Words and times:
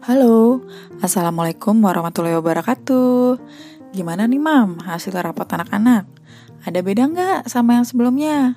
Halo, 0.00 0.64
Assalamualaikum 1.04 1.76
warahmatullahi 1.84 2.32
wabarakatuh 2.40 3.36
Gimana 3.92 4.24
nih 4.24 4.40
mam, 4.40 4.80
hasil 4.80 5.12
rapat 5.12 5.44
anak-anak? 5.52 6.08
Ada 6.64 6.80
beda 6.80 7.04
nggak 7.04 7.40
sama 7.52 7.76
yang 7.76 7.84
sebelumnya? 7.84 8.56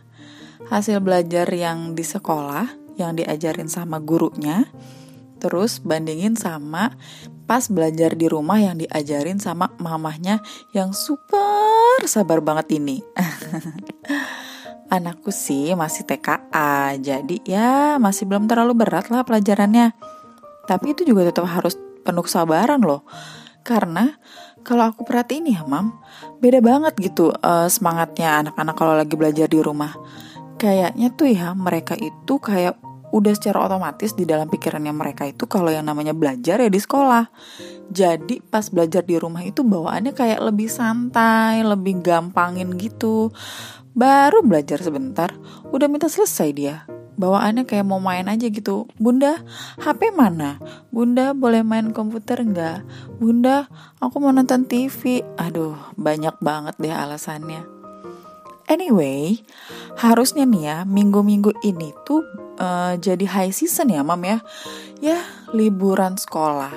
Hasil 0.72 1.04
belajar 1.04 1.44
yang 1.52 2.00
di 2.00 2.06
sekolah, 2.08 2.96
yang 2.96 3.20
diajarin 3.20 3.68
sama 3.68 4.00
gurunya 4.00 4.72
Terus 5.44 5.84
bandingin 5.84 6.40
sama 6.40 6.96
pas 7.44 7.68
belajar 7.68 8.16
di 8.16 8.32
rumah 8.32 8.64
yang 8.64 8.80
diajarin 8.80 9.36
sama 9.36 9.76
mamahnya 9.84 10.40
yang 10.72 10.96
super 10.96 12.08
sabar 12.08 12.40
banget 12.40 12.80
ini 12.80 13.04
Anakku 14.96 15.36
sih 15.36 15.76
masih 15.76 16.08
TKA, 16.08 16.96
jadi 17.04 17.36
ya 17.44 18.00
masih 18.00 18.32
belum 18.32 18.48
terlalu 18.48 18.80
berat 18.80 19.12
lah 19.12 19.28
pelajarannya 19.28 19.92
tapi 20.64 20.96
itu 20.96 21.04
juga 21.04 21.28
tetap 21.28 21.48
harus 21.48 21.76
penuh 22.04 22.24
kesabaran 22.24 22.84
loh. 22.84 23.04
Karena 23.64 24.12
kalau 24.64 24.92
aku 24.92 25.08
perhatiin 25.08 25.52
ya 25.52 25.64
mam, 25.68 26.00
beda 26.40 26.60
banget 26.64 26.96
gitu 27.00 27.32
uh, 27.32 27.68
semangatnya 27.68 28.44
anak-anak 28.44 28.76
kalau 28.76 28.94
lagi 28.96 29.16
belajar 29.16 29.48
di 29.48 29.60
rumah. 29.60 29.96
Kayaknya 30.60 31.08
tuh 31.16 31.28
ya 31.32 31.52
mereka 31.52 31.96
itu 32.00 32.40
kayak 32.40 32.80
udah 33.14 33.34
secara 33.38 33.70
otomatis 33.70 34.18
di 34.18 34.26
dalam 34.26 34.50
pikirannya 34.50 34.90
mereka 34.90 35.30
itu 35.30 35.46
kalau 35.46 35.70
yang 35.70 35.86
namanya 35.86 36.16
belajar 36.16 36.64
ya 36.64 36.70
di 36.72 36.80
sekolah. 36.80 37.28
Jadi 37.92 38.42
pas 38.42 38.66
belajar 38.72 39.04
di 39.04 39.20
rumah 39.20 39.44
itu 39.44 39.62
bawaannya 39.62 40.16
kayak 40.16 40.40
lebih 40.42 40.72
santai, 40.72 41.62
lebih 41.62 42.02
gampangin 42.02 42.74
gitu. 42.80 43.30
Baru 43.94 44.42
belajar 44.42 44.82
sebentar, 44.82 45.30
udah 45.70 45.86
minta 45.86 46.10
selesai 46.10 46.50
dia 46.56 46.90
bawaannya 47.16 47.64
kayak 47.70 47.86
mau 47.86 48.02
main 48.02 48.26
aja 48.26 48.50
gitu. 48.50 48.90
Bunda, 48.98 49.42
HP 49.82 50.14
mana? 50.14 50.58
Bunda 50.90 51.32
boleh 51.38 51.62
main 51.62 51.94
komputer 51.94 52.42
nggak? 52.42 52.86
Bunda, 53.22 53.70
aku 54.02 54.18
mau 54.18 54.34
nonton 54.34 54.66
TV. 54.66 55.22
Aduh, 55.38 55.78
banyak 56.00 56.38
banget 56.42 56.76
deh 56.82 56.94
alasannya. 56.94 57.66
Anyway, 58.72 59.44
harusnya 60.00 60.48
nih 60.48 60.64
ya 60.64 60.78
minggu-minggu 60.88 61.52
ini 61.68 61.92
tuh 62.08 62.24
uh, 62.58 62.96
jadi 62.96 63.28
high 63.28 63.54
season 63.54 63.92
ya, 63.92 64.02
mam 64.02 64.24
ya. 64.24 64.40
Ya, 65.04 65.20
liburan 65.52 66.16
sekolah. 66.16 66.72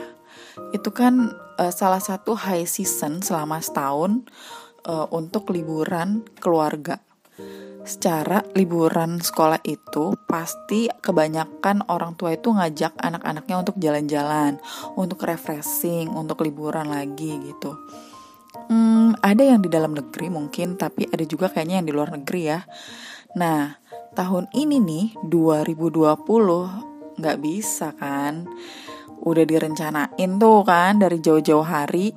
Itu 0.74 0.90
kan 0.90 1.30
uh, 1.56 1.72
salah 1.72 2.02
satu 2.02 2.34
high 2.34 2.66
season 2.66 3.22
selama 3.22 3.62
setahun 3.62 4.26
uh, 4.84 5.06
untuk 5.14 5.54
liburan 5.54 6.26
keluarga 6.42 7.05
secara 7.86 8.42
liburan 8.58 9.22
sekolah 9.22 9.62
itu 9.62 10.18
pasti 10.26 10.90
kebanyakan 10.90 11.86
orang 11.86 12.18
tua 12.18 12.34
itu 12.34 12.50
ngajak 12.50 12.98
anak-anaknya 12.98 13.62
untuk 13.62 13.78
jalan-jalan, 13.78 14.58
untuk 14.98 15.22
refreshing, 15.22 16.10
untuk 16.10 16.42
liburan 16.42 16.90
lagi 16.90 17.38
gitu. 17.46 17.78
Hmm, 18.66 19.14
ada 19.22 19.46
yang 19.46 19.62
di 19.62 19.70
dalam 19.70 19.94
negeri 19.94 20.26
mungkin, 20.26 20.74
tapi 20.74 21.06
ada 21.06 21.22
juga 21.22 21.46
kayaknya 21.46 21.78
yang 21.78 21.86
di 21.86 21.94
luar 21.94 22.10
negeri 22.18 22.42
ya. 22.50 22.66
Nah, 23.38 23.78
tahun 24.18 24.50
ini 24.50 24.82
nih 24.82 25.06
2020 25.22 27.22
nggak 27.22 27.38
bisa 27.38 27.94
kan? 27.94 28.50
Udah 29.22 29.46
direncanain 29.46 30.30
tuh 30.42 30.66
kan 30.66 30.98
dari 30.98 31.22
jauh-jauh 31.22 31.62
hari. 31.62 32.10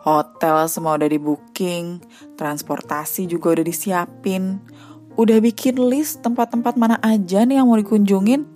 Hotel 0.00 0.64
semua 0.72 0.96
udah 0.96 1.12
di 1.12 1.20
booking, 1.20 2.00
transportasi 2.40 3.28
juga 3.28 3.52
udah 3.52 3.64
disiapin 3.68 4.56
udah 5.18 5.38
bikin 5.42 5.78
list 5.78 6.22
tempat-tempat 6.22 6.74
mana 6.78 6.96
aja 7.02 7.42
nih 7.42 7.58
yang 7.62 7.66
mau 7.70 7.78
dikunjungin. 7.78 8.46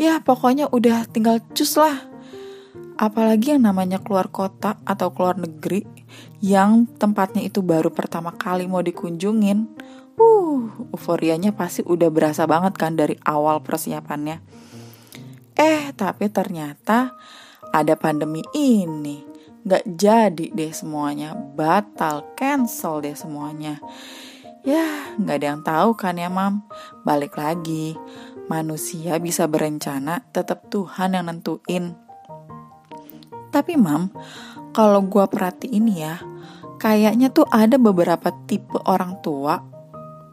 Ya 0.00 0.20
pokoknya 0.24 0.72
udah 0.72 1.04
tinggal 1.08 1.40
cus 1.52 1.76
lah. 1.76 2.08
Apalagi 2.96 3.56
yang 3.56 3.66
namanya 3.66 3.98
keluar 3.98 4.28
kota 4.28 4.78
atau 4.86 5.10
keluar 5.10 5.34
negeri 5.34 5.84
yang 6.44 6.86
tempatnya 6.98 7.42
itu 7.42 7.64
baru 7.64 7.90
pertama 7.90 8.32
kali 8.34 8.68
mau 8.68 8.84
dikunjungin. 8.84 9.68
Uh, 10.12 10.68
euforianya 10.92 11.56
pasti 11.56 11.80
udah 11.82 12.12
berasa 12.12 12.44
banget 12.44 12.76
kan 12.76 12.94
dari 12.94 13.16
awal 13.24 13.64
persiapannya. 13.64 14.44
Eh, 15.56 15.92
tapi 15.96 16.28
ternyata 16.28 17.16
ada 17.72 17.94
pandemi 17.96 18.44
ini. 18.52 19.24
Gak 19.62 19.86
jadi 19.94 20.50
deh 20.50 20.74
semuanya, 20.74 21.38
batal, 21.38 22.34
cancel 22.34 22.98
deh 22.98 23.14
semuanya. 23.14 23.78
Ya, 24.62 25.10
nggak 25.18 25.36
ada 25.42 25.46
yang 25.46 25.62
tahu 25.66 25.90
kan 25.98 26.14
ya, 26.14 26.30
Mam. 26.30 26.62
Balik 27.02 27.34
lagi, 27.34 27.98
manusia 28.46 29.18
bisa 29.18 29.50
berencana, 29.50 30.22
tetap 30.30 30.70
Tuhan 30.70 31.18
yang 31.18 31.26
nentuin. 31.26 31.98
Tapi, 33.50 33.74
Mam, 33.74 34.14
kalau 34.70 35.02
gue 35.02 35.26
perhatiin 35.26 35.90
ya, 35.90 36.22
kayaknya 36.78 37.34
tuh 37.34 37.42
ada 37.50 37.74
beberapa 37.74 38.30
tipe 38.46 38.78
orang 38.86 39.18
tua 39.18 39.58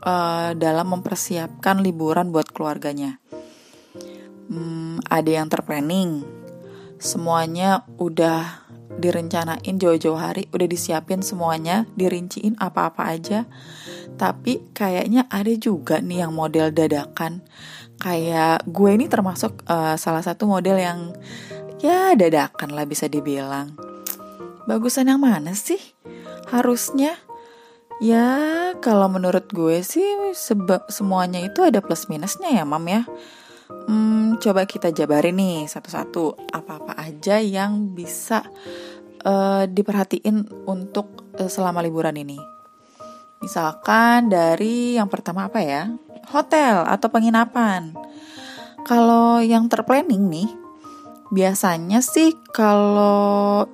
uh, 0.06 0.54
dalam 0.54 0.88
mempersiapkan 0.94 1.82
liburan 1.82 2.30
buat 2.30 2.54
keluarganya. 2.54 3.18
Hmm, 4.46 5.02
ada 5.10 5.30
yang 5.42 5.50
terplanning, 5.50 6.22
semuanya 7.02 7.82
udah 7.98 8.69
direncanain 8.98 9.76
jauh-jauh 9.78 10.18
hari, 10.18 10.50
udah 10.50 10.66
disiapin 10.66 11.22
semuanya, 11.22 11.86
dirinciin 11.94 12.58
apa-apa 12.58 13.14
aja. 13.14 13.46
Tapi 14.18 14.74
kayaknya 14.74 15.30
ada 15.30 15.54
juga 15.54 16.02
nih 16.02 16.26
yang 16.26 16.34
model 16.34 16.74
dadakan. 16.74 17.46
Kayak 18.00 18.66
gue 18.66 18.90
ini 18.96 19.06
termasuk 19.06 19.62
uh, 19.70 20.00
salah 20.00 20.24
satu 20.24 20.50
model 20.50 20.80
yang 20.80 21.00
ya 21.84 22.16
dadakan 22.18 22.74
lah 22.74 22.88
bisa 22.90 23.06
dibilang. 23.06 23.76
Bagusan 24.66 25.12
yang 25.12 25.22
mana 25.22 25.54
sih? 25.54 25.80
Harusnya 26.50 27.14
ya 28.00 28.26
kalau 28.80 29.12
menurut 29.12 29.52
gue 29.52 29.84
sih 29.84 30.34
sebab 30.34 30.88
semuanya 30.90 31.44
itu 31.44 31.62
ada 31.62 31.84
plus 31.84 32.08
minusnya 32.10 32.50
ya, 32.50 32.64
Mam 32.66 32.88
ya. 32.88 33.04
Hmm, 33.70 34.42
coba 34.42 34.66
kita 34.66 34.90
jabarin 34.90 35.38
nih 35.38 35.70
satu-satu 35.70 36.50
apa-apa 36.50 36.98
aja 36.98 37.38
yang 37.38 37.94
bisa 37.94 38.42
uh, 39.22 39.70
diperhatiin 39.70 40.66
untuk 40.66 41.30
uh, 41.38 41.46
selama 41.46 41.86
liburan 41.86 42.18
ini. 42.18 42.42
Misalkan 43.46 44.28
dari 44.28 44.98
yang 44.98 45.06
pertama 45.06 45.46
apa 45.46 45.62
ya? 45.62 45.86
Hotel 46.34 46.82
atau 46.82 47.14
penginapan. 47.14 47.94
Kalau 48.90 49.38
yang 49.38 49.70
terplanning 49.70 50.26
nih, 50.34 50.50
biasanya 51.30 52.02
sih 52.02 52.34
kalau 52.50 53.70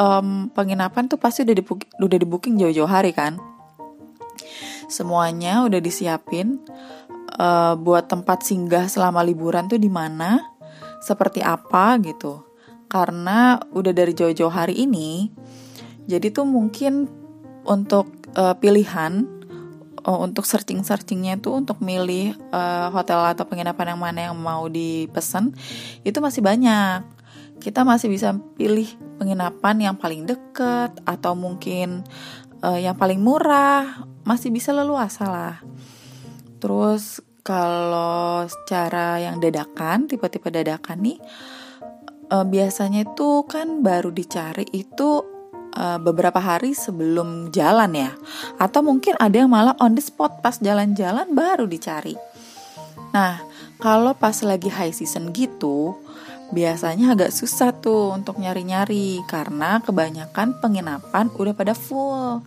um, 0.00 0.48
penginapan 0.56 1.12
tuh 1.12 1.20
pasti 1.20 1.44
udah 1.44 1.56
di 1.56 1.64
udah 2.00 2.18
di 2.18 2.26
booking 2.26 2.56
jauh-jauh 2.56 2.88
hari 2.88 3.12
kan. 3.12 3.36
Semuanya 4.90 5.62
udah 5.68 5.78
disiapin 5.78 6.58
uh, 7.36 7.74
buat 7.78 8.10
tempat 8.10 8.42
singgah 8.42 8.90
selama 8.90 9.22
liburan 9.22 9.70
tuh 9.70 9.78
di 9.78 9.92
mana, 9.92 10.54
seperti 11.02 11.44
apa 11.44 11.98
gitu. 12.02 12.42
Karena 12.90 13.60
udah 13.70 13.92
dari 13.94 14.10
jauh-jauh 14.10 14.50
hari 14.50 14.82
ini 14.82 15.30
jadi 16.10 16.34
tuh 16.34 16.42
mungkin 16.42 17.06
untuk 17.62 18.10
uh, 18.34 18.58
pilihan 18.58 19.22
uh, 20.02 20.18
untuk 20.18 20.42
searching-searchingnya 20.42 21.38
itu 21.38 21.54
untuk 21.54 21.78
milih 21.78 22.34
uh, 22.50 22.90
hotel 22.90 23.22
atau 23.30 23.46
penginapan 23.46 23.94
yang 23.94 24.00
mana 24.00 24.20
yang 24.26 24.36
mau 24.36 24.66
dipesan 24.66 25.54
itu 26.02 26.18
masih 26.18 26.42
banyak. 26.42 27.06
Kita 27.62 27.86
masih 27.86 28.10
bisa 28.10 28.34
pilih 28.58 28.90
penginapan 29.22 29.92
yang 29.92 29.94
paling 29.94 30.26
dekat 30.26 30.98
atau 31.06 31.38
mungkin 31.38 32.02
uh, 32.64 32.80
yang 32.80 32.98
paling 32.98 33.22
murah 33.22 34.08
masih 34.26 34.50
bisa 34.50 34.74
leluasa 34.74 35.28
lah 35.28 35.56
terus 36.60 37.24
kalau 37.40 38.44
secara 38.44 39.16
yang 39.18 39.40
dadakan 39.40 40.06
tipe-tipe 40.06 40.52
dadakan 40.52 41.00
nih 41.00 41.18
uh, 42.30 42.46
biasanya 42.46 43.04
itu 43.04 43.44
kan 43.44 43.82
baru 43.82 44.14
dicari 44.14 44.64
itu 44.70 45.24
uh, 45.74 45.98
beberapa 45.98 46.38
hari 46.38 46.72
sebelum 46.72 47.50
jalan 47.50 47.92
ya. 47.94 48.12
Atau 48.56 48.86
mungkin 48.86 49.18
ada 49.18 49.34
yang 49.34 49.50
malah 49.50 49.74
on 49.82 49.98
the 49.98 50.02
spot 50.02 50.40
pas 50.40 50.56
jalan-jalan 50.62 51.34
baru 51.34 51.66
dicari. 51.66 52.14
Nah 53.10 53.42
kalau 53.82 54.14
pas 54.14 54.36
lagi 54.46 54.70
high 54.70 54.94
season 54.94 55.34
gitu 55.34 55.98
biasanya 56.50 57.14
agak 57.14 57.30
susah 57.30 57.70
tuh 57.70 58.10
untuk 58.10 58.42
nyari-nyari 58.42 59.22
karena 59.30 59.78
kebanyakan 59.82 60.58
penginapan 60.58 61.30
udah 61.30 61.54
pada 61.54 61.74
full. 61.74 62.42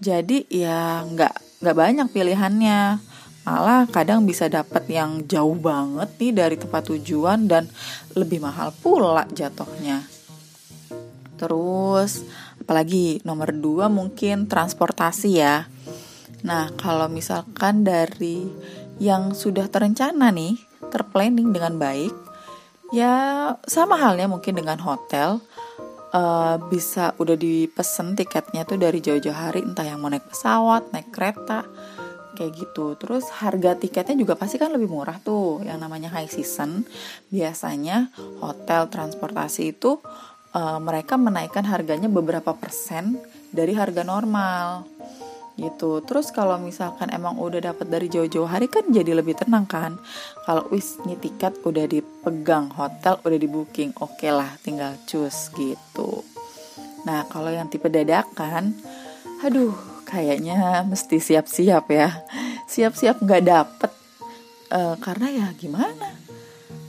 Jadi 0.00 0.44
ya 0.52 1.04
nggak 1.04 1.64
nggak 1.64 1.76
banyak 1.76 2.08
pilihannya 2.12 3.00
malah 3.46 3.86
kadang 3.86 4.26
bisa 4.26 4.50
dapat 4.50 4.90
yang 4.90 5.22
jauh 5.30 5.54
banget 5.54 6.10
nih 6.18 6.32
dari 6.34 6.56
tempat 6.58 6.90
tujuan 6.90 7.46
dan 7.46 7.70
lebih 8.18 8.42
mahal 8.42 8.74
pula 8.74 9.22
jatuhnya. 9.30 10.02
Terus 11.38 12.26
apalagi 12.58 13.22
nomor 13.22 13.54
dua 13.54 13.86
mungkin 13.86 14.50
transportasi 14.50 15.30
ya. 15.38 15.70
Nah 16.42 16.74
kalau 16.74 17.06
misalkan 17.06 17.86
dari 17.86 18.50
yang 18.98 19.30
sudah 19.30 19.70
terencana 19.70 20.34
nih, 20.34 20.58
terplanning 20.90 21.54
dengan 21.54 21.78
baik, 21.78 22.26
Ya 22.94 23.50
sama 23.66 23.98
halnya 23.98 24.30
mungkin 24.30 24.54
dengan 24.54 24.78
hotel 24.78 25.42
uh, 26.14 26.54
bisa 26.70 27.18
udah 27.18 27.34
dipesen 27.34 28.14
tiketnya 28.14 28.62
tuh 28.62 28.78
dari 28.78 29.02
jauh-jauh 29.02 29.34
hari 29.34 29.66
entah 29.66 29.82
yang 29.82 29.98
mau 29.98 30.06
naik 30.06 30.30
pesawat, 30.30 30.94
naik 30.94 31.10
kereta 31.10 31.66
kayak 32.36 32.52
gitu. 32.54 32.94
Terus 33.00 33.32
harga 33.40 33.74
tiketnya 33.74 34.14
juga 34.20 34.36
pasti 34.36 34.60
kan 34.60 34.70
lebih 34.70 34.92
murah 34.92 35.16
tuh 35.18 35.64
yang 35.64 35.80
namanya 35.80 36.12
high 36.12 36.28
season. 36.28 36.84
Biasanya 37.32 38.12
hotel 38.44 38.92
transportasi 38.92 39.72
itu 39.72 39.96
uh, 40.52 40.78
mereka 40.78 41.16
menaikkan 41.16 41.64
harganya 41.64 42.12
beberapa 42.12 42.52
persen 42.52 43.16
dari 43.50 43.72
harga 43.72 44.04
normal 44.04 44.84
gitu. 45.56 46.04
Terus 46.04 46.28
kalau 46.30 46.60
misalkan 46.60 47.08
emang 47.08 47.40
udah 47.40 47.72
dapat 47.72 47.88
dari 47.88 48.12
jauh-jauh 48.12 48.46
hari 48.46 48.68
kan 48.68 48.84
jadi 48.92 49.16
lebih 49.16 49.40
tenang 49.40 49.64
kan. 49.64 49.96
Kalau 50.44 50.68
wis 50.68 51.00
nih 51.08 51.16
tiket 51.16 51.64
udah 51.64 51.88
dipegang, 51.88 52.68
hotel 52.76 53.16
udah 53.24 53.38
di 53.40 53.48
booking, 53.48 53.96
oke 53.98 54.20
okay 54.20 54.30
lah 54.30 54.52
tinggal 54.60 54.92
cus 55.08 55.48
gitu. 55.56 56.22
Nah 57.08 57.24
kalau 57.32 57.48
yang 57.48 57.72
tipe 57.72 57.88
dadakan, 57.88 58.76
aduh 59.40 59.95
kayaknya 60.06 60.86
mesti 60.86 61.18
siap-siap 61.18 61.84
ya. 61.90 62.22
Siap-siap 62.70 63.18
nggak 63.20 63.42
dapet. 63.42 63.92
Uh, 64.70 64.94
karena 65.02 65.26
ya 65.30 65.46
gimana? 65.58 66.14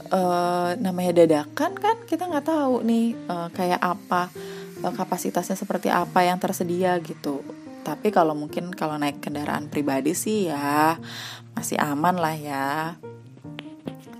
Uh, 0.08 0.72
namanya 0.80 1.26
dadakan 1.26 1.76
kan 1.76 1.98
kita 2.08 2.32
nggak 2.32 2.48
tahu 2.48 2.80
nih 2.80 3.12
uh, 3.28 3.52
kayak 3.52 3.82
apa 3.84 4.32
kapasitasnya 4.80 5.60
seperti 5.60 5.92
apa 5.92 6.24
yang 6.24 6.40
tersedia 6.40 6.96
gitu. 7.04 7.44
Tapi 7.84 8.14
kalau 8.14 8.32
mungkin 8.32 8.72
kalau 8.72 8.96
naik 8.96 9.20
kendaraan 9.20 9.68
pribadi 9.68 10.16
sih 10.16 10.48
ya 10.48 10.96
masih 11.58 11.76
aman 11.82 12.16
lah 12.16 12.36
ya. 12.38 12.96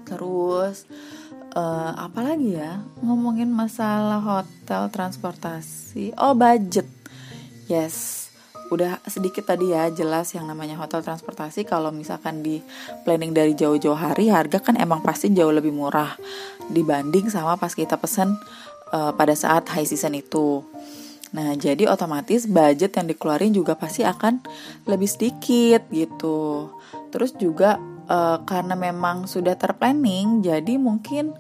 Terus 0.04 0.84
uh, 1.56 1.92
apa 1.96 2.20
lagi 2.20 2.58
ya? 2.58 2.84
Ngomongin 3.00 3.48
masalah 3.48 4.20
hotel 4.20 4.92
transportasi. 4.92 6.18
Oh 6.20 6.36
budget. 6.36 6.90
Yes 7.68 8.27
udah 8.68 9.00
sedikit 9.08 9.48
tadi 9.48 9.72
ya 9.72 9.88
jelas 9.92 10.36
yang 10.36 10.48
namanya 10.48 10.76
hotel 10.76 11.00
transportasi 11.00 11.64
kalau 11.64 11.92
misalkan 11.92 12.44
di 12.44 12.60
planning 13.08 13.32
dari 13.32 13.56
jauh-jauh 13.56 13.96
hari 13.96 14.28
harga 14.28 14.60
kan 14.60 14.76
emang 14.76 15.00
pasti 15.00 15.32
jauh 15.32 15.52
lebih 15.52 15.72
murah 15.72 16.16
dibanding 16.72 17.32
sama 17.32 17.56
pas 17.56 17.72
kita 17.72 17.96
pesen 17.96 18.36
uh, 18.92 19.16
pada 19.16 19.34
saat 19.36 19.68
high 19.72 19.88
season 19.88 20.20
itu 20.20 20.64
Nah, 21.28 21.60
jadi 21.60 21.92
otomatis 21.92 22.48
budget 22.48 22.96
yang 22.96 23.08
dikeluarin 23.12 23.52
juga 23.52 23.76
pasti 23.76 24.08
akan 24.08 24.40
lebih 24.88 25.10
sedikit 25.12 25.84
gitu. 25.92 26.72
Terus 27.12 27.36
juga 27.36 27.76
uh, 28.08 28.40
karena 28.48 28.80
memang 28.80 29.28
sudah 29.28 29.60
terplanning, 29.60 30.40
jadi 30.40 30.80
mungkin 30.80 31.36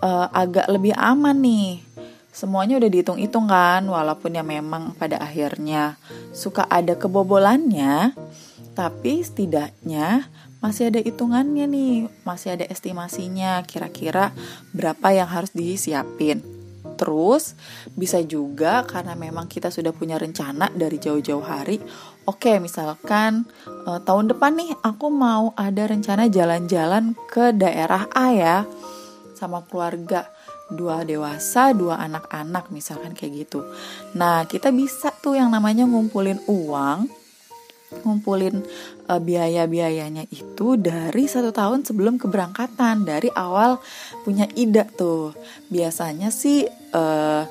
uh, 0.00 0.26
agak 0.32 0.72
lebih 0.72 0.96
aman 0.96 1.36
nih. 1.44 1.84
Semuanya 2.30 2.78
udah 2.78 2.90
dihitung-hitung 2.92 3.50
kan, 3.50 3.82
walaupun 3.88 4.36
ya 4.36 4.44
memang 4.46 4.94
pada 4.94 5.18
akhirnya 5.18 5.98
suka 6.30 6.68
ada 6.70 6.94
kebobolannya, 6.94 8.14
tapi 8.78 9.24
setidaknya 9.24 10.28
masih 10.62 10.94
ada 10.94 11.00
hitungannya 11.02 11.66
nih, 11.66 11.94
masih 12.22 12.54
ada 12.58 12.64
estimasinya 12.70 13.62
kira-kira 13.66 14.30
berapa 14.70 15.10
yang 15.10 15.26
harus 15.26 15.50
disiapin. 15.50 16.58
Terus 16.98 17.54
bisa 17.94 18.18
juga 18.26 18.82
karena 18.82 19.14
memang 19.14 19.46
kita 19.46 19.70
sudah 19.70 19.94
punya 19.94 20.18
rencana 20.18 20.66
dari 20.74 20.98
jauh-jauh 20.98 21.46
hari 21.46 21.78
oke 22.26 22.58
misalkan 22.60 23.48
uh, 23.88 24.02
tahun 24.04 24.34
depan 24.34 24.52
nih 24.58 24.70
aku 24.84 25.08
mau 25.08 25.56
ada 25.56 25.88
rencana 25.88 26.28
jalan-jalan 26.28 27.16
ke 27.30 27.56
daerah 27.56 28.04
A 28.12 28.26
ya 28.36 28.56
sama 29.32 29.64
keluarga 29.64 30.28
dua 30.68 31.04
dewasa 31.04 31.72
dua 31.72 31.96
anak-anak 32.04 32.68
misalkan 32.68 33.16
kayak 33.16 33.48
gitu. 33.48 33.64
Nah 34.16 34.44
kita 34.44 34.68
bisa 34.68 35.12
tuh 35.12 35.36
yang 35.40 35.48
namanya 35.48 35.88
ngumpulin 35.88 36.40
uang 36.48 37.08
ngumpulin 38.04 38.60
uh, 39.08 39.16
biaya-biayanya 39.16 40.28
itu 40.28 40.76
dari 40.76 41.24
satu 41.24 41.48
tahun 41.56 41.88
sebelum 41.88 42.20
keberangkatan 42.20 43.08
dari 43.08 43.32
awal 43.32 43.80
punya 44.28 44.44
ide 44.52 44.84
tuh. 44.92 45.32
Biasanya 45.72 46.28
sih 46.28 46.68
uh, 46.92 47.42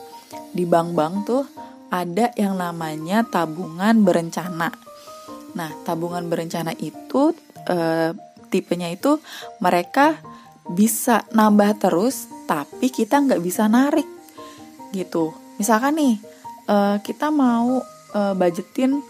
di 0.53 0.63
bank-bank 0.69 1.13
tuh 1.25 1.43
ada 1.89 2.29
yang 2.37 2.53
namanya 2.59 3.25
tabungan 3.25 4.05
berencana. 4.05 4.69
Nah 5.57 5.69
tabungan 5.81 6.29
berencana 6.29 6.75
itu 6.77 7.33
uh, 7.65 8.11
tipenya 8.53 8.93
itu 8.93 9.17
mereka 9.57 10.21
bisa 10.67 11.23
nambah 11.31 11.79
terus 11.79 12.27
tapi 12.47 12.87
kita 12.87 13.19
nggak 13.19 13.43
bisa 13.43 13.67
narik 13.67 14.07
gitu. 14.95 15.35
Misalkan 15.59 15.99
nih 15.99 16.15
uh, 16.71 16.97
kita 17.03 17.27
mau 17.29 17.83
uh, 18.15 18.33
budgetin 18.33 19.03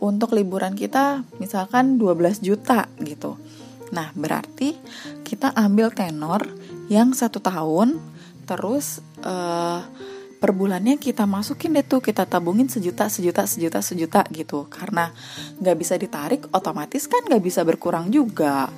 untuk 0.00 0.32
liburan 0.32 0.72
kita 0.72 1.22
misalkan 1.36 2.00
12 2.00 2.40
juta 2.40 2.88
gitu. 3.04 3.36
Nah 3.92 4.10
berarti 4.16 4.74
kita 5.22 5.52
ambil 5.52 5.92
tenor 5.92 6.48
yang 6.88 7.12
satu 7.12 7.38
tahun 7.38 8.00
terus 8.48 9.04
uh, 9.22 9.84
per 10.40 10.56
bulannya 10.56 10.96
kita 10.96 11.28
masukin 11.28 11.76
deh 11.76 11.84
tuh 11.84 12.00
kita 12.00 12.24
tabungin 12.24 12.64
sejuta 12.72 13.12
sejuta 13.12 13.44
sejuta 13.44 13.84
sejuta 13.84 14.24
gitu. 14.32 14.64
Karena 14.72 15.12
nggak 15.60 15.76
bisa 15.76 16.00
ditarik 16.00 16.48
otomatis 16.56 17.04
kan 17.04 17.20
nggak 17.28 17.44
bisa 17.44 17.60
berkurang 17.60 18.08
juga 18.08 18.72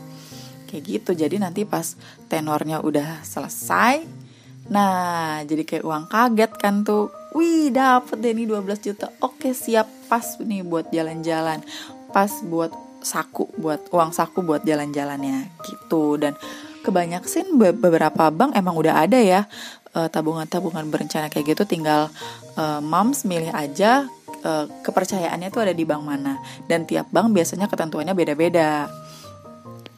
kayak 0.72 0.84
gitu. 0.88 1.12
Jadi 1.12 1.36
nanti 1.36 1.68
pas 1.68 1.92
tenornya 2.32 2.80
udah 2.80 3.20
selesai 3.20 4.24
nah 4.62 5.42
jadi 5.42 5.66
kayak 5.68 5.84
uang 5.84 6.04
kaget 6.08 6.52
kan 6.56 6.80
tuh. 6.80 7.12
Wih 7.36 7.68
dapet 7.68 8.16
deh 8.24 8.32
nih 8.32 8.48
12 8.48 8.80
juta. 8.80 9.12
Oke 9.20 9.52
siap. 9.52 9.84
Pas 10.08 10.24
nih 10.40 10.64
buat 10.64 10.88
jalan-jalan. 10.88 11.60
Pas 12.08 12.32
buat 12.48 12.72
saku 13.04 13.50
buat 13.58 13.92
uang 13.92 14.16
saku 14.16 14.40
buat 14.40 14.64
jalan-jalannya. 14.64 15.52
Gitu. 15.60 16.16
Dan 16.16 16.32
kebanyakan 16.80 17.28
sih 17.28 17.44
beberapa 17.52 18.32
bank 18.32 18.56
emang 18.56 18.74
udah 18.74 19.02
ada 19.04 19.18
ya 19.20 19.44
eh, 19.92 20.08
tabungan-tabungan 20.08 20.88
berencana 20.88 21.28
kayak 21.28 21.52
gitu. 21.56 21.68
Tinggal 21.68 22.08
uh, 22.56 22.80
moms 22.80 23.24
milih 23.26 23.50
aja 23.52 24.06
uh, 24.44 24.64
kepercayaannya 24.84 25.48
tuh 25.50 25.68
ada 25.68 25.74
di 25.74 25.84
bank 25.88 26.02
mana. 26.04 26.38
Dan 26.68 26.84
tiap 26.84 27.08
bank 27.10 27.32
biasanya 27.32 27.66
ketentuannya 27.66 28.14
beda-beda 28.14 28.86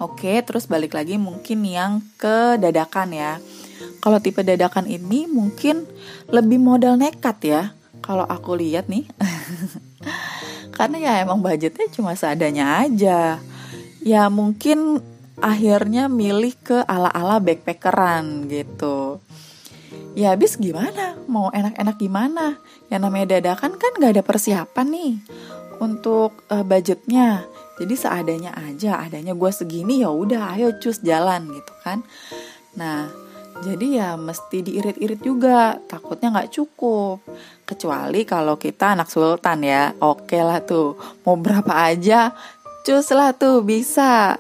Oke, 0.03 0.43
terus 0.43 0.67
balik 0.67 0.99
lagi 0.99 1.15
mungkin 1.15 1.63
yang 1.63 2.03
ke 2.19 2.59
dadakan 2.59 3.15
ya. 3.15 3.33
Kalau 4.03 4.19
tipe 4.19 4.43
dadakan 4.43 4.91
ini 4.91 5.31
mungkin 5.31 5.87
lebih 6.29 6.59
modal 6.59 6.99
nekat 6.99 7.39
ya. 7.47 7.63
Kalau 8.03 8.27
aku 8.27 8.59
lihat 8.59 8.91
nih. 8.91 9.07
Karena 10.77 10.97
ya 10.99 11.13
emang 11.23 11.39
budgetnya 11.39 11.87
cuma 11.95 12.19
seadanya 12.19 12.83
aja. 12.83 13.39
Ya 14.03 14.27
mungkin 14.27 14.99
akhirnya 15.39 16.11
milih 16.11 16.59
ke 16.59 16.83
ala-ala 16.85 17.39
backpackeran 17.39 18.51
gitu. 18.51 19.23
Ya 20.19 20.35
habis 20.35 20.59
gimana? 20.59 21.15
Mau 21.31 21.55
enak-enak 21.55 21.97
gimana? 21.99 22.59
Yang 22.91 23.01
namanya 23.03 23.27
dadakan 23.39 23.79
kan 23.79 23.93
gak 23.99 24.15
ada 24.19 24.23
persiapan 24.27 24.87
nih 24.91 25.15
untuk 25.79 26.43
uh, 26.51 26.67
budgetnya. 26.67 27.47
Jadi 27.75 27.95
seadanya 27.99 28.55
aja, 28.55 29.03
adanya 29.03 29.35
gue 29.35 29.51
segini 29.51 30.07
ya 30.07 30.11
udah, 30.15 30.55
ayo 30.55 30.79
cus 30.79 31.03
jalan 31.03 31.51
gitu 31.51 31.73
kan. 31.83 32.07
Nah, 32.79 33.11
jadi 33.67 33.87
ya 33.87 34.09
mesti 34.15 34.63
diirit-irit 34.63 35.23
juga, 35.23 35.79
takutnya 35.91 36.31
nggak 36.35 36.55
cukup. 36.55 37.23
Kecuali 37.67 38.23
kalau 38.23 38.55
kita 38.59 38.95
anak 38.95 39.11
sultan 39.11 39.67
ya, 39.67 39.91
oke 39.99 40.39
lah 40.39 40.63
tuh. 40.63 40.95
Mau 41.27 41.35
berapa 41.35 41.71
aja, 41.71 42.31
cus 42.87 43.11
lah 43.11 43.35
tuh 43.35 43.63
bisa. 43.67 44.39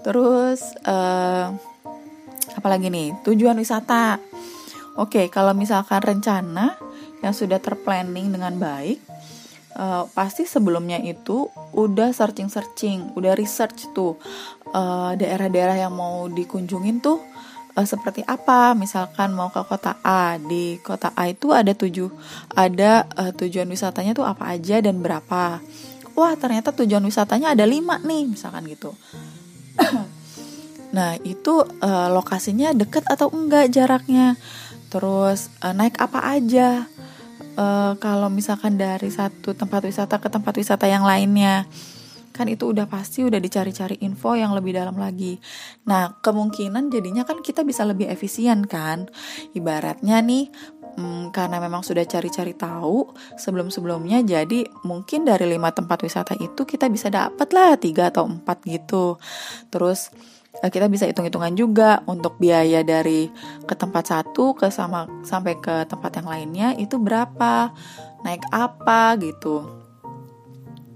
Terus 0.00 0.64
uh, 0.88 1.52
apalagi 2.56 2.88
nih, 2.88 3.20
tujuan 3.24 3.60
wisata. 3.60 4.16
Oke, 4.96 5.28
kalau 5.28 5.52
misalkan 5.52 6.00
rencana 6.00 6.76
yang 7.20 7.36
sudah 7.36 7.60
terplanning 7.60 8.32
dengan 8.32 8.56
baik, 8.56 9.00
uh, 9.76 10.06
pasti 10.10 10.46
sebelumnya 10.46 10.98
itu 11.02 11.46
udah 11.74 12.10
searching-searching, 12.10 13.14
udah 13.14 13.34
research 13.38 13.90
tuh 13.92 14.18
daerah 14.70 15.18
daerah-daerah 15.18 15.76
yang 15.82 15.94
mau 15.94 16.30
dikunjungin 16.30 17.02
tuh 17.02 17.18
uh, 17.74 17.86
seperti 17.86 18.26
apa. 18.26 18.74
Misalkan 18.74 19.34
mau 19.34 19.50
ke 19.50 19.62
kota 19.66 19.98
A 20.02 20.36
di 20.40 20.78
kota 20.82 21.14
A 21.14 21.30
itu 21.30 21.50
ada 21.54 21.72
tujuh 21.74 22.10
ada 22.54 23.06
uh, 23.18 23.32
tujuan 23.34 23.68
wisatanya 23.70 24.16
tuh 24.16 24.26
apa 24.26 24.50
aja 24.50 24.82
dan 24.82 25.02
berapa. 25.02 25.62
Wah 26.14 26.34
ternyata 26.36 26.74
tujuan 26.74 27.02
wisatanya 27.06 27.54
ada 27.54 27.64
lima 27.64 27.98
nih 28.02 28.30
misalkan 28.30 28.66
gitu. 28.66 28.94
Nah 30.90 31.14
itu 31.22 31.62
uh, 31.62 32.10
lokasinya 32.10 32.74
dekat 32.74 33.06
atau 33.06 33.30
enggak 33.30 33.70
jaraknya? 33.70 34.34
Terus 34.90 35.46
uh, 35.62 35.70
naik 35.70 35.94
apa 36.02 36.18
aja 36.34 36.90
uh, 37.60 37.92
kalau 38.00 38.32
misalkan 38.32 38.80
dari 38.80 39.12
satu 39.12 39.52
tempat 39.52 39.84
wisata 39.84 40.16
ke 40.16 40.32
tempat 40.32 40.56
wisata 40.56 40.88
yang 40.88 41.04
lainnya 41.04 41.68
kan 42.30 42.48
itu 42.48 42.72
udah 42.72 42.88
pasti 42.88 43.20
udah 43.20 43.36
dicari-cari 43.36 44.00
info 44.00 44.32
yang 44.32 44.56
lebih 44.56 44.72
dalam 44.72 44.96
lagi. 44.96 45.36
Nah, 45.84 46.16
kemungkinan 46.24 46.88
jadinya 46.88 47.26
kan 47.26 47.44
kita 47.44 47.66
bisa 47.66 47.84
lebih 47.84 48.08
efisien 48.08 48.64
kan. 48.64 49.10
Ibaratnya 49.52 50.24
nih 50.24 50.48
hmm, 50.96 51.34
karena 51.34 51.60
memang 51.60 51.84
sudah 51.84 52.06
cari-cari 52.06 52.54
tahu 52.56 53.12
sebelum-sebelumnya 53.36 54.24
jadi 54.24 54.66
mungkin 54.86 55.28
dari 55.28 55.46
lima 55.50 55.70
tempat 55.70 56.00
wisata 56.02 56.34
itu 56.40 56.64
kita 56.64 56.88
bisa 56.88 57.12
dapat 57.12 57.48
lah 57.52 57.76
tiga 57.76 58.10
atau 58.10 58.26
empat 58.26 58.64
gitu 58.66 59.20
terus 59.68 60.10
kita 60.68 60.92
bisa 60.92 61.08
hitung-hitungan 61.08 61.56
juga 61.56 62.04
untuk 62.04 62.36
biaya 62.36 62.84
dari 62.84 63.32
ke 63.64 63.72
tempat 63.72 64.12
satu 64.12 64.52
ke 64.52 64.68
sama 64.68 65.08
sampai 65.24 65.56
ke 65.56 65.88
tempat 65.88 66.20
yang 66.20 66.28
lainnya 66.28 66.68
itu 66.76 67.00
berapa 67.00 67.72
naik 68.20 68.44
apa 68.52 69.16
gitu. 69.16 69.64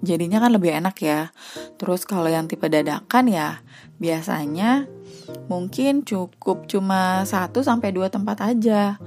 Jadinya 0.04 0.36
kan 0.44 0.52
lebih 0.52 0.76
enak 0.76 0.96
ya. 1.00 1.32
Terus 1.80 2.04
kalau 2.04 2.28
yang 2.28 2.44
tipe 2.44 2.68
dadakan 2.68 3.24
ya 3.32 3.64
biasanya 3.96 4.84
mungkin 5.48 6.04
cukup 6.04 6.68
cuma 6.68 7.24
satu 7.24 7.64
sampai 7.64 7.88
dua 7.96 8.12
tempat 8.12 8.44
aja. 8.44 9.00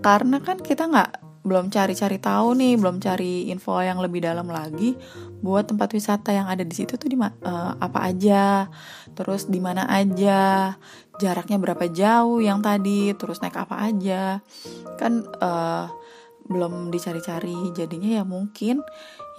Karena 0.00 0.40
kan 0.40 0.56
kita 0.64 0.88
nggak 0.88 1.29
belum 1.40 1.72
cari-cari 1.72 2.20
tahu 2.20 2.52
nih, 2.52 2.76
belum 2.76 3.00
cari 3.00 3.48
info 3.48 3.80
yang 3.80 3.96
lebih 3.96 4.20
dalam 4.20 4.52
lagi 4.52 4.92
buat 5.40 5.64
tempat 5.64 5.88
wisata 5.96 6.36
yang 6.36 6.44
ada 6.44 6.60
di 6.60 6.74
situ 6.76 7.00
tuh 7.00 7.08
di 7.08 7.16
uh, 7.16 7.32
apa 7.80 8.12
aja, 8.12 8.68
terus 9.16 9.48
di 9.48 9.56
mana 9.56 9.88
aja, 9.88 10.76
jaraknya 11.16 11.56
berapa 11.56 11.88
jauh 11.88 12.44
yang 12.44 12.60
tadi, 12.60 13.16
terus 13.16 13.40
naik 13.40 13.56
apa 13.56 13.88
aja, 13.88 14.44
kan 15.00 15.24
uh, 15.40 15.88
belum 16.44 16.92
dicari-cari, 16.92 17.72
jadinya 17.72 18.20
ya 18.20 18.24
mungkin 18.28 18.84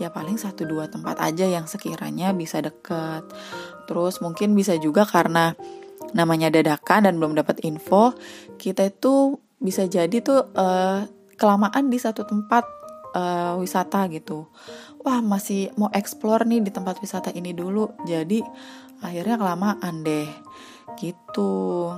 ya 0.01 0.09
paling 0.09 0.41
satu 0.41 0.65
dua 0.65 0.89
tempat 0.89 1.21
aja 1.21 1.45
yang 1.45 1.69
sekiranya 1.69 2.33
bisa 2.33 2.65
deket, 2.65 3.29
terus 3.85 4.25
mungkin 4.25 4.57
bisa 4.57 4.73
juga 4.81 5.05
karena 5.05 5.53
namanya 6.17 6.49
dadakan 6.49 7.05
dan 7.05 7.21
belum 7.21 7.37
dapat 7.37 7.61
info, 7.61 8.17
kita 8.57 8.89
itu 8.89 9.37
bisa 9.61 9.85
jadi 9.85 10.17
tuh 10.25 10.49
uh, 10.57 11.05
kelamaan 11.41 11.89
di 11.89 11.97
satu 11.97 12.21
tempat 12.21 12.61
uh, 13.17 13.57
wisata 13.57 14.05
gitu. 14.13 14.45
Wah 15.01 15.25
masih 15.25 15.73
mau 15.73 15.89
explore 15.89 16.45
nih 16.45 16.61
di 16.61 16.69
tempat 16.69 17.01
wisata 17.01 17.33
ini 17.33 17.57
dulu. 17.57 17.89
Jadi 18.05 18.45
akhirnya 19.01 19.41
kelamaan 19.41 20.05
deh 20.05 20.29
gitu. 21.01 21.89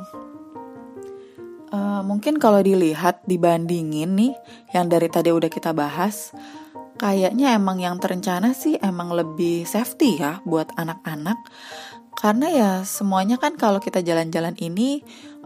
Uh, 1.73 2.01
mungkin 2.05 2.37
kalau 2.37 2.63
dilihat 2.63 3.25
dibandingin 3.27 4.15
nih 4.15 4.33
yang 4.71 4.87
dari 4.87 5.09
tadi 5.09 5.33
udah 5.33 5.49
kita 5.49 5.73
bahas, 5.73 6.31
kayaknya 7.01 7.57
emang 7.57 7.81
yang 7.81 7.97
terencana 7.97 8.53
sih 8.53 8.77
emang 8.79 9.11
lebih 9.11 9.67
safety 9.67 10.21
ya 10.21 10.39
buat 10.47 10.71
anak-anak. 10.79 11.35
Karena 12.13 12.47
ya 12.47 12.71
semuanya 12.85 13.41
kan 13.41 13.57
kalau 13.57 13.81
kita 13.81 14.05
jalan-jalan 14.05 14.53
ini 14.61 15.01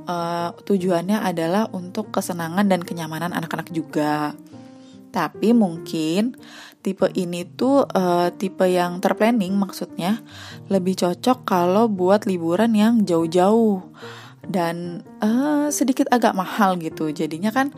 uh, 0.06 0.54
tujuannya 0.54 1.24
adalah 1.24 1.72
untuk 1.74 2.14
kesenangan 2.14 2.70
dan 2.70 2.86
kenyamanan 2.86 3.34
anak-anak 3.34 3.74
juga. 3.74 4.38
Tapi 5.10 5.56
mungkin 5.56 6.38
tipe 6.86 7.10
ini 7.18 7.44
tuh 7.44 7.84
uh, 7.90 8.30
tipe 8.36 8.64
yang 8.70 9.02
terplanning 9.02 9.58
maksudnya 9.58 10.22
lebih 10.70 10.94
cocok 10.96 11.44
kalau 11.44 11.90
buat 11.90 12.30
liburan 12.30 12.78
yang 12.78 13.02
jauh-jauh 13.04 13.82
dan 14.48 15.04
uh, 15.20 15.68
sedikit 15.74 16.08
agak 16.14 16.38
mahal 16.38 16.80
gitu. 16.80 17.12
Jadinya 17.12 17.52
kan 17.52 17.76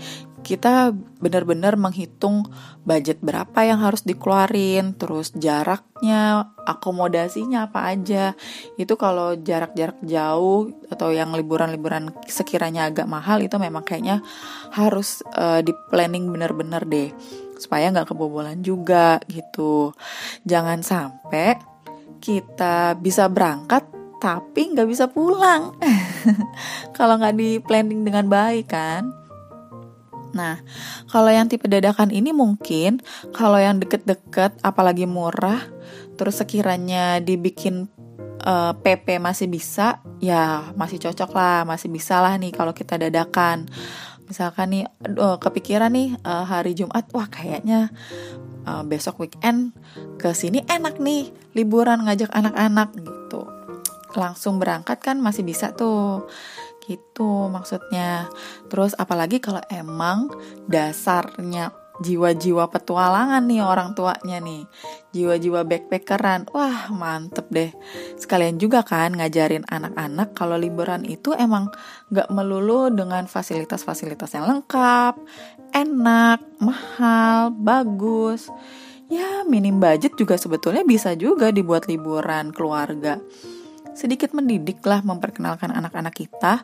kita 0.50 0.89
benar-benar 1.22 1.77
menghitung 1.77 2.50
budget 2.82 3.22
berapa 3.22 3.62
yang 3.62 3.86
harus 3.86 4.01
dikeluarin, 4.01 4.98
terus 4.98 5.29
jaraknya, 5.38 6.50
akomodasinya 6.65 7.70
apa 7.70 7.94
aja. 7.94 8.34
Itu 8.74 8.98
kalau 8.98 9.38
jarak-jarak 9.38 10.01
jauh 10.01 10.74
atau 10.89 11.13
yang 11.13 11.38
liburan-liburan 11.38 12.10
sekiranya 12.25 12.89
agak 12.89 13.06
mahal 13.06 13.46
itu 13.46 13.62
memang 13.62 13.86
kayaknya 13.86 14.25
harus 14.74 15.22
uh, 15.38 15.62
di 15.62 15.70
planning 15.94 16.34
benar-benar 16.34 16.89
deh 16.89 17.13
supaya 17.62 17.94
nggak 17.94 18.10
kebobolan 18.10 18.65
juga 18.65 19.22
gitu. 19.29 19.94
Jangan 20.50 20.82
sampai 20.82 21.62
kita 22.18 22.98
bisa 22.98 23.29
berangkat 23.29 23.86
tapi 24.20 24.75
nggak 24.75 24.89
bisa 24.89 25.08
pulang 25.08 25.79
kalau 26.98 27.15
nggak 27.15 27.38
di 27.39 27.63
planning 27.63 28.03
dengan 28.03 28.27
baik 28.27 28.68
kan 28.68 29.19
Nah, 30.33 30.62
kalau 31.09 31.33
yang 31.33 31.50
tipe 31.50 31.65
dadakan 31.65 32.13
ini 32.13 32.29
mungkin 32.29 33.01
kalau 33.33 33.57
yang 33.57 33.81
deket-deket 33.81 34.62
apalagi 34.62 35.09
murah 35.09 35.62
terus 36.19 36.38
sekiranya 36.43 37.24
dibikin 37.24 37.88
uh, 38.43 38.71
eh, 38.71 38.74
PP 38.75 39.19
masih 39.19 39.48
bisa, 39.48 40.03
ya 40.19 40.71
masih 40.75 41.00
cocok 41.00 41.31
lah, 41.31 41.63
masih 41.63 41.89
bisa 41.91 42.19
lah 42.19 42.36
nih 42.36 42.51
kalau 42.51 42.75
kita 42.75 43.00
dadakan. 43.00 43.67
Misalkan 44.29 44.67
nih 44.69 44.83
uh, 45.17 45.41
kepikiran 45.41 45.89
nih 45.89 46.13
uh, 46.21 46.45
hari 46.45 46.77
Jumat, 46.77 47.09
wah 47.15 47.25
kayaknya 47.25 47.89
uh, 48.69 48.86
besok 48.86 49.25
weekend 49.25 49.74
ke 50.21 50.36
sini 50.38 50.62
enak 50.69 51.01
nih 51.01 51.33
liburan 51.57 52.05
ngajak 52.05 52.29
anak-anak 52.29 52.93
gitu. 52.93 53.48
Langsung 54.13 54.62
berangkat 54.62 55.01
kan 55.01 55.17
masih 55.17 55.41
bisa 55.41 55.74
tuh 55.74 56.29
gitu 56.89 57.46
maksudnya. 57.53 58.25
Terus 58.74 58.98
apalagi 58.98 59.38
kalau 59.38 59.62
emang 59.69 60.34
dasarnya 60.65 61.69
jiwa-jiwa 62.00 62.72
petualangan 62.72 63.43
nih 63.46 63.62
orang 63.62 63.93
tuanya 63.93 64.39
nih. 64.41 64.65
Jiwa-jiwa 65.13 65.67
backpackeran. 65.67 66.50
Wah 66.50 66.89
mantep 66.89 67.46
deh. 67.53 67.72
Sekalian 68.17 68.58
juga 68.58 68.81
kan 68.81 69.13
ngajarin 69.13 69.67
anak-anak 69.69 70.34
kalau 70.34 70.58
liburan 70.58 71.05
itu 71.05 71.36
emang 71.36 71.69
gak 72.10 72.31
melulu 72.34 72.89
dengan 72.89 73.29
fasilitas-fasilitas 73.29 74.34
yang 74.34 74.50
lengkap 74.50 75.13
enak 75.75 76.41
mahal 76.58 77.53
bagus. 77.53 78.50
Ya 79.10 79.41
minim 79.46 79.81
budget 79.81 80.13
juga 80.17 80.38
sebetulnya 80.38 80.86
bisa 80.86 81.17
juga 81.17 81.50
dibuat 81.50 81.89
liburan 81.89 82.53
keluarga 82.53 83.17
sedikit 84.00 84.32
mendidik 84.32 84.79
lah 84.88 85.03
memperkenalkan 85.03 85.75
anak-anak 85.75 86.15
kita 86.15 86.63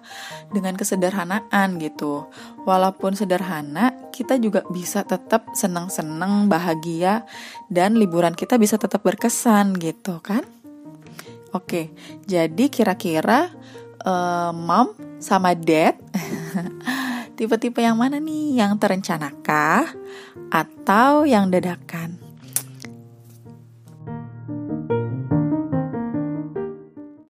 dengan 0.56 0.80
kesederhanaan 0.80 1.76
gitu. 1.84 2.32
Walaupun 2.64 3.12
sederhana, 3.20 3.92
kita 4.16 4.40
juga 4.40 4.64
bisa 4.72 5.04
tetap 5.04 5.52
senang-senang, 5.52 6.48
bahagia, 6.48 7.28
dan 7.68 8.00
liburan 8.00 8.32
kita 8.32 8.56
bisa 8.56 8.80
tetap 8.80 9.04
berkesan 9.04 9.76
gitu 9.76 10.24
kan? 10.24 10.48
Oke, 11.52 11.92
jadi 12.24 12.72
kira-kira 12.72 13.52
uh, 14.08 14.56
mom 14.56 14.96
sama 15.20 15.52
dad 15.52 16.00
tipe-tipe 17.36 17.84
yang 17.84 18.00
mana 18.00 18.24
nih? 18.24 18.64
Yang 18.64 18.80
terencanakah 18.80 19.92
atau 20.52 21.28
yang 21.28 21.52
dadakan? 21.52 22.25